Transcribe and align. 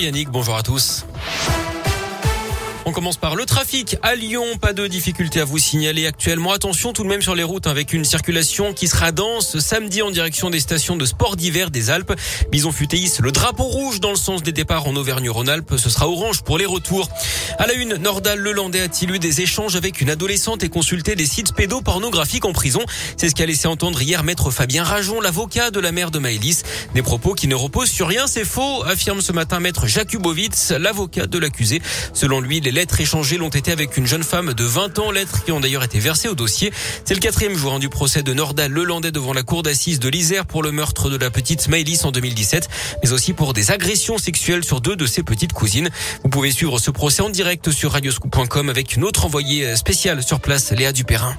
Yannick, 0.00 0.28
bonjour 0.28 0.54
à 0.54 0.62
tous. 0.62 1.04
On 2.86 2.92
commence 2.92 3.16
par 3.16 3.34
le 3.34 3.44
trafic 3.46 3.96
à 4.00 4.14
Lyon. 4.14 4.44
Pas 4.60 4.72
de 4.72 4.86
difficulté 4.86 5.40
à 5.40 5.44
vous 5.44 5.58
signaler 5.58 6.06
actuellement. 6.06 6.52
Attention 6.52 6.92
tout 6.92 7.02
de 7.02 7.08
même 7.08 7.20
sur 7.20 7.34
les 7.34 7.42
routes 7.42 7.66
avec 7.66 7.92
une 7.92 8.04
circulation 8.04 8.72
qui 8.72 8.86
sera 8.86 9.10
dense 9.10 9.58
samedi 9.58 10.00
en 10.00 10.10
direction 10.10 10.50
des 10.50 10.60
stations 10.60 10.94
de 10.94 11.04
sport 11.04 11.34
d'hiver 11.34 11.72
des 11.72 11.90
Alpes. 11.90 12.14
Bison 12.50 12.70
Futéis, 12.70 13.14
le 13.20 13.32
drapeau 13.32 13.64
rouge 13.64 13.98
dans 13.98 14.10
le 14.10 14.16
sens 14.16 14.44
des 14.44 14.52
départs 14.52 14.86
en 14.86 14.94
Auvergne-Rhône-Alpes. 14.94 15.74
Ce 15.76 15.90
sera 15.90 16.08
orange 16.08 16.42
pour 16.42 16.58
les 16.58 16.64
retours. 16.64 17.10
À 17.60 17.66
la 17.66 17.74
une, 17.74 17.96
Nordal 17.96 18.38
Lelandais 18.38 18.82
a-t-il 18.82 19.10
eu 19.10 19.18
des 19.18 19.40
échanges 19.40 19.74
avec 19.74 20.00
une 20.00 20.10
adolescente 20.10 20.62
et 20.62 20.68
consulté 20.68 21.16
des 21.16 21.26
sites 21.26 21.54
pédopornographiques 21.54 22.44
en 22.44 22.52
prison? 22.52 22.78
C'est 23.16 23.28
ce 23.28 23.34
qu'a 23.34 23.46
laissé 23.46 23.66
entendre 23.66 24.00
hier 24.00 24.22
maître 24.22 24.52
Fabien 24.52 24.84
Rajon, 24.84 25.20
l'avocat 25.20 25.72
de 25.72 25.80
la 25.80 25.90
mère 25.90 26.12
de 26.12 26.20
Maëlys. 26.20 26.62
Des 26.94 27.02
propos 27.02 27.34
qui 27.34 27.48
ne 27.48 27.56
reposent 27.56 27.90
sur 27.90 28.06
rien, 28.06 28.28
c'est 28.28 28.44
faux, 28.44 28.84
affirme 28.84 29.20
ce 29.20 29.32
matin 29.32 29.58
maître 29.58 29.88
Jakubowicz, 29.88 30.70
l'avocat 30.70 31.26
de 31.26 31.36
l'accusé. 31.36 31.82
Selon 32.12 32.40
lui, 32.40 32.60
les 32.60 32.70
lettres 32.70 33.00
échangées 33.00 33.38
l'ont 33.38 33.48
été 33.48 33.72
avec 33.72 33.96
une 33.96 34.06
jeune 34.06 34.22
femme 34.22 34.54
de 34.54 34.62
20 34.64 35.00
ans, 35.00 35.10
lettres 35.10 35.42
qui 35.44 35.50
ont 35.50 35.58
d'ailleurs 35.58 35.82
été 35.82 35.98
versées 35.98 36.28
au 36.28 36.36
dossier. 36.36 36.72
C'est 37.04 37.14
le 37.14 37.20
quatrième 37.20 37.56
jour 37.56 37.74
hein, 37.74 37.80
du 37.80 37.88
procès 37.88 38.22
de 38.22 38.32
Nordal 38.32 38.70
Lelandais 38.70 39.10
devant 39.10 39.32
la 39.32 39.42
cour 39.42 39.64
d'assises 39.64 39.98
de 39.98 40.08
l'Isère 40.08 40.46
pour 40.46 40.62
le 40.62 40.70
meurtre 40.70 41.10
de 41.10 41.16
la 41.16 41.30
petite 41.30 41.66
Maëlys 41.66 42.04
en 42.04 42.12
2017, 42.12 42.68
mais 43.02 43.12
aussi 43.12 43.32
pour 43.32 43.52
des 43.52 43.72
agressions 43.72 44.16
sexuelles 44.16 44.62
sur 44.62 44.80
deux 44.80 44.94
de 44.94 45.06
ses 45.06 45.24
petites 45.24 45.52
cousines. 45.52 45.90
Vous 46.22 46.28
pouvez 46.28 46.52
suivre 46.52 46.78
ce 46.78 46.92
procès 46.92 47.22
en 47.22 47.30
direct 47.30 47.47
sur 47.70 47.92
radioscoop.com 47.92 48.68
avec 48.68 48.94
une 48.94 49.04
autre 49.04 49.24
envoyée 49.24 49.74
spéciale 49.74 50.22
sur 50.22 50.40
place, 50.40 50.70
Léa 50.72 50.92
Dupérin. 50.92 51.34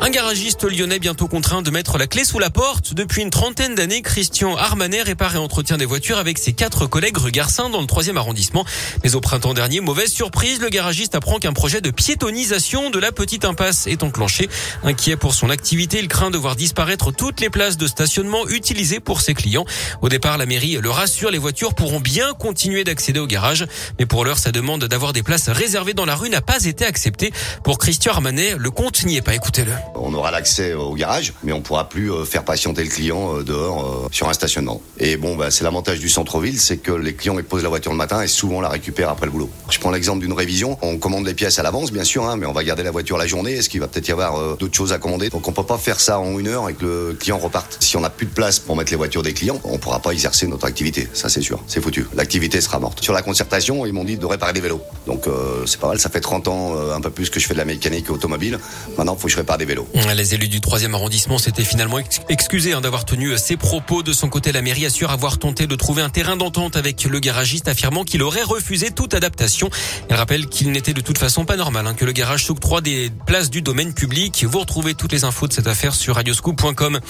Un 0.00 0.10
garagiste 0.10 0.64
lyonnais 0.64 0.98
bientôt 0.98 1.28
contraint 1.28 1.62
de 1.62 1.70
mettre 1.70 1.96
la 1.96 2.06
clé 2.06 2.24
sous 2.24 2.38
la 2.38 2.50
porte. 2.50 2.92
Depuis 2.92 3.22
une 3.22 3.30
trentaine 3.30 3.74
d'années, 3.74 4.02
Christian 4.02 4.54
Armanet 4.54 5.00
répare 5.00 5.34
et 5.34 5.38
entretient 5.38 5.78
des 5.78 5.86
voitures 5.86 6.18
avec 6.18 6.36
ses 6.36 6.52
quatre 6.52 6.86
collègues 6.86 7.16
rue 7.16 7.30
Garcin 7.30 7.70
dans 7.70 7.80
le 7.80 7.86
troisième 7.86 8.18
arrondissement. 8.18 8.66
Mais 9.02 9.14
au 9.14 9.20
printemps 9.20 9.54
dernier, 9.54 9.80
mauvaise 9.80 10.12
surprise, 10.12 10.60
le 10.60 10.68
garagiste 10.68 11.14
apprend 11.14 11.38
qu'un 11.38 11.54
projet 11.54 11.80
de 11.80 11.90
piétonisation 11.90 12.90
de 12.90 12.98
la 12.98 13.12
petite 13.12 13.46
impasse 13.46 13.86
est 13.86 14.02
enclenché. 14.02 14.50
Inquiet 14.82 15.16
pour 15.16 15.32
son 15.32 15.48
activité, 15.48 16.00
il 16.00 16.08
craint 16.08 16.30
de 16.30 16.38
voir 16.38 16.54
disparaître 16.54 17.10
toutes 17.10 17.40
les 17.40 17.48
places 17.48 17.78
de 17.78 17.86
stationnement 17.86 18.46
utilisées 18.48 19.00
pour 19.00 19.22
ses 19.22 19.32
clients. 19.32 19.64
Au 20.02 20.10
départ, 20.10 20.36
la 20.36 20.44
mairie 20.44 20.76
le 20.82 20.90
rassure, 20.90 21.30
les 21.30 21.38
voitures 21.38 21.74
pourront 21.74 22.00
bien 22.00 22.34
continuer 22.34 22.84
d'accéder 22.84 23.20
au 23.20 23.26
garage. 23.26 23.66
Mais 23.98 24.04
pour 24.04 24.26
l'heure, 24.26 24.38
sa 24.38 24.52
demande 24.52 24.84
d'avoir 24.84 25.14
des 25.14 25.22
places 25.22 25.48
réservées 25.48 25.94
dans 25.94 26.04
la 26.04 26.14
rue 26.14 26.28
n'a 26.28 26.42
pas 26.42 26.64
été 26.64 26.84
acceptée. 26.84 27.32
Pour 27.62 27.78
Christian 27.78 28.12
Armanet, 28.12 28.56
le 28.58 28.70
compte 28.70 29.04
n'y 29.04 29.16
est 29.16 29.22
pas. 29.22 29.34
Écoutez-le. 29.34 29.72
On 29.94 30.12
aura 30.14 30.30
l'accès 30.30 30.74
au 30.74 30.94
garage, 30.94 31.32
mais 31.42 31.52
on 31.52 31.60
pourra 31.60 31.88
plus 31.88 32.12
euh, 32.12 32.24
faire 32.24 32.44
patienter 32.44 32.82
le 32.82 32.90
client 32.90 33.38
euh, 33.38 33.42
dehors 33.42 34.04
euh, 34.04 34.08
sur 34.10 34.28
un 34.28 34.32
stationnement. 34.32 34.82
Et 34.98 35.16
bon, 35.16 35.36
bah, 35.36 35.50
c'est 35.50 35.64
l'avantage 35.64 35.98
du 36.00 36.08
centre-ville, 36.08 36.60
c'est 36.60 36.78
que 36.78 36.92
les 36.92 37.14
clients 37.14 37.38
ils 37.38 37.44
posent 37.44 37.62
la 37.62 37.68
voiture 37.68 37.92
le 37.92 37.98
matin 37.98 38.22
et 38.22 38.26
souvent 38.26 38.60
la 38.60 38.68
récupèrent 38.68 39.10
après 39.10 39.26
le 39.26 39.32
boulot. 39.32 39.50
Je 39.70 39.78
prends 39.78 39.90
l'exemple 39.90 40.20
d'une 40.20 40.32
révision. 40.32 40.78
On 40.82 40.98
commande 40.98 41.26
les 41.26 41.34
pièces 41.34 41.58
à 41.58 41.62
l'avance, 41.62 41.92
bien 41.92 42.04
sûr, 42.04 42.24
hein, 42.24 42.36
mais 42.36 42.46
on 42.46 42.52
va 42.52 42.64
garder 42.64 42.82
la 42.82 42.90
voiture 42.90 43.16
la 43.16 43.26
journée. 43.26 43.52
Est-ce 43.52 43.68
qu'il 43.68 43.80
va 43.80 43.88
peut-être 43.88 44.08
y 44.08 44.12
avoir 44.12 44.56
d'autres 44.56 44.74
choses 44.74 44.92
à 44.92 44.98
commander? 44.98 45.30
Donc 45.30 45.46
on 45.48 45.52
peut 45.52 45.64
pas 45.64 45.78
faire 45.78 46.00
ça 46.00 46.18
en 46.18 46.38
une 46.38 46.48
heure 46.48 46.68
et 46.68 46.74
que 46.74 47.08
le 47.10 47.14
client 47.14 47.38
reparte. 47.38 47.78
Si 47.80 47.96
on 47.96 48.00
n'a 48.00 48.10
plus 48.10 48.26
de 48.26 48.32
place 48.32 48.58
pour 48.58 48.76
mettre 48.76 48.90
les 48.90 48.96
voitures 48.96 49.22
des 49.22 49.32
clients, 49.32 49.60
on 49.64 49.78
pourra 49.78 50.00
pas 50.00 50.10
exercer 50.10 50.46
notre 50.46 50.66
activité. 50.66 51.08
Ça 51.12 51.28
c'est 51.28 51.42
sûr, 51.42 51.62
c'est 51.66 51.80
foutu. 51.80 52.06
L'activité 52.14 52.60
sera 52.60 52.78
morte. 52.78 53.02
Sur 53.02 53.12
la 53.12 53.22
concertation, 53.22 53.86
ils 53.86 53.92
m'ont 53.92 54.04
dit 54.04 54.16
de 54.16 54.26
réparer 54.26 54.52
des 54.52 54.60
vélos. 54.60 54.80
Donc 55.06 55.24
c'est 55.66 55.80
pas 55.80 55.88
mal. 55.88 55.98
Ça 55.98 56.10
fait 56.10 56.20
30 56.20 56.48
ans, 56.48 56.74
un 56.92 57.00
peu 57.00 57.10
plus 57.10 57.30
que 57.30 57.40
je 57.40 57.46
fais 57.46 57.54
de 57.54 57.58
la 57.58 57.64
mécanique 57.64 58.10
automobile. 58.10 58.58
Maintenant, 58.96 59.14
il 59.16 59.20
faut 59.20 59.26
que 59.26 59.32
je 59.32 59.38
répare 59.38 59.58
des 59.58 59.64
vélos. 59.64 59.73
Les 60.14 60.34
élus 60.34 60.48
du 60.48 60.60
troisième 60.60 60.94
arrondissement 60.94 61.38
s'étaient 61.38 61.64
finalement 61.64 61.98
excusés 62.28 62.72
hein, 62.72 62.80
d'avoir 62.80 63.04
tenu 63.04 63.36
ces 63.36 63.56
propos. 63.56 64.02
De 64.02 64.12
son 64.12 64.28
côté, 64.28 64.52
la 64.52 64.62
mairie 64.62 64.86
assure 64.86 65.10
avoir 65.10 65.38
tenté 65.38 65.66
de 65.66 65.74
trouver 65.74 66.02
un 66.02 66.10
terrain 66.10 66.36
d'entente 66.36 66.76
avec 66.76 67.02
le 67.04 67.18
garagiste, 67.18 67.68
affirmant 67.68 68.04
qu'il 68.04 68.22
aurait 68.22 68.42
refusé 68.42 68.90
toute 68.90 69.14
adaptation. 69.14 69.70
Elle 70.08 70.16
rappelle 70.16 70.46
qu'il 70.46 70.70
n'était 70.70 70.92
de 70.92 71.00
toute 71.00 71.18
façon 71.18 71.44
pas 71.44 71.56
normal 71.56 71.86
hein, 71.86 71.94
que 71.94 72.04
le 72.04 72.12
garage 72.12 72.44
s'octroie 72.44 72.80
des 72.80 73.10
places 73.26 73.50
du 73.50 73.62
domaine 73.62 73.92
public. 73.92 74.44
Vous 74.48 74.60
retrouvez 74.60 74.94
toutes 74.94 75.12
les 75.12 75.24
infos 75.24 75.48
de 75.48 75.52
cette 75.52 75.66
affaire 75.66 75.94
sur 75.94 76.14
radioscoop.com. 76.14 77.00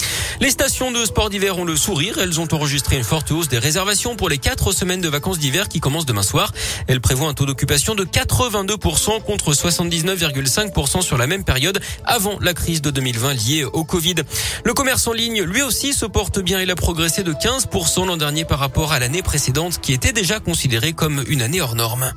Les 0.41 0.51
stations 0.51 0.91
de 0.91 1.05
sport 1.05 1.31
d'hiver 1.31 1.59
ont 1.59 1.65
le 1.65 1.77
sourire. 1.77 2.19
Elles 2.19 2.41
ont 2.41 2.49
enregistré 2.53 2.97
une 2.97 3.05
forte 3.05 3.31
hausse 3.31 3.49
des 3.49 3.59
réservations 3.59 4.17
pour 4.17 4.29
les 4.29 4.39
quatre 4.39 4.73
semaines 4.73 5.01
de 5.01 5.09
vacances 5.09 5.39
d'hiver 5.39 5.69
qui 5.69 5.81
commencent 5.81 6.07
demain 6.07 6.23
soir. 6.23 6.53
Elles 6.89 7.01
prévoient 7.01 7.29
un 7.29 7.35
taux 7.35 7.47
d'occupation 7.47 7.95
de 7.95 8.05
82% 8.05 9.23
contre 9.23 9.53
79,5% 9.53 11.03
sur 11.03 11.19
la 11.19 11.27
même 11.27 11.45
période 11.45 11.81
avant 12.05 12.39
crise 12.55 12.83
de 12.83 12.91
2020 12.91 13.35
liée 13.35 13.65
au 13.65 13.85
Covid. 13.85 14.17
Le 14.65 14.75
commerce 14.75 15.07
en 15.07 15.13
ligne, 15.13 15.43
lui 15.43 15.63
aussi, 15.63 15.93
se 15.93 16.07
porte 16.07 16.39
bien. 16.39 16.61
Il 16.61 16.71
a 16.71 16.77
progressé 16.77 17.23
de 17.23 17.33
15% 17.33 18.07
l'an 18.07 18.17
dernier 18.17 18.45
par 18.45 18.59
rapport 18.59 18.93
à 18.93 18.99
l'année 18.99 19.23
précédente 19.23 19.81
qui 19.81 19.93
était 19.93 20.13
déjà 20.13 20.41
considérée 20.41 20.93
comme 20.93 21.25
une 21.29 21.43
année 21.43 21.61
hors 21.61 21.75
norme. 21.75 22.13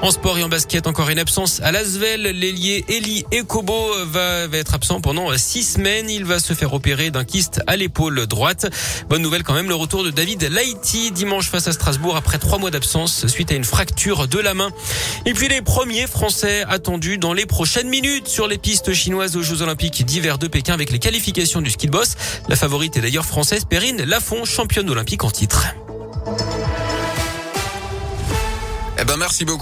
En 0.00 0.12
sport 0.12 0.38
et 0.38 0.44
en 0.44 0.48
basket, 0.48 0.86
encore 0.86 1.08
une 1.08 1.18
absence 1.18 1.60
à 1.60 1.72
Lasvel. 1.72 2.22
L'ailier 2.22 2.84
Eli 2.88 3.24
Ekobo 3.32 4.06
va, 4.06 4.44
être 4.52 4.74
absent 4.74 5.00
pendant 5.00 5.36
six 5.36 5.64
semaines. 5.64 6.08
Il 6.08 6.24
va 6.24 6.38
se 6.38 6.52
faire 6.52 6.72
opérer 6.72 7.10
d'un 7.10 7.24
kyste 7.24 7.60
à 7.66 7.74
l'épaule 7.74 8.26
droite. 8.28 8.72
Bonne 9.08 9.22
nouvelle 9.22 9.42
quand 9.42 9.54
même, 9.54 9.68
le 9.68 9.74
retour 9.74 10.04
de 10.04 10.10
David 10.10 10.44
Laïti 10.44 11.10
dimanche 11.10 11.48
face 11.48 11.66
à 11.66 11.72
Strasbourg 11.72 12.14
après 12.14 12.38
trois 12.38 12.58
mois 12.58 12.70
d'absence 12.70 13.26
suite 13.26 13.50
à 13.50 13.56
une 13.56 13.64
fracture 13.64 14.28
de 14.28 14.38
la 14.38 14.54
main. 14.54 14.70
Et 15.26 15.34
puis 15.34 15.48
les 15.48 15.62
premiers 15.62 16.06
Français 16.06 16.64
attendus 16.68 17.18
dans 17.18 17.32
les 17.32 17.44
prochaines 17.44 17.88
minutes 17.88 18.28
sur 18.28 18.46
les 18.46 18.58
pistes 18.58 18.92
chinoises 18.92 19.36
aux 19.36 19.42
Jeux 19.42 19.62
Olympiques 19.62 20.04
d'hiver 20.04 20.38
de 20.38 20.46
Pékin 20.46 20.74
avec 20.74 20.92
les 20.92 21.00
qualifications 21.00 21.60
du 21.60 21.70
ski 21.70 21.88
de 21.88 21.92
boss. 21.92 22.14
La 22.48 22.54
favorite 22.54 22.96
est 22.96 23.00
d'ailleurs 23.00 23.26
française 23.26 23.64
Perrine 23.64 24.04
Lafont, 24.04 24.44
championne 24.44 24.88
olympique 24.88 25.24
en 25.24 25.30
titre. 25.30 25.66
Eh 29.00 29.04
ben 29.04 29.16
merci 29.16 29.44
beaucoup. 29.44 29.56